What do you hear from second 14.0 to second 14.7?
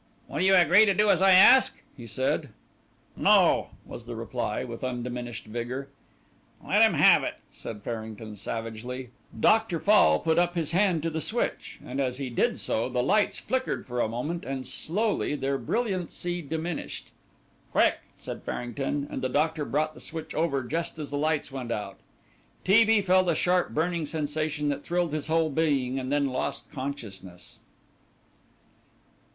a moment and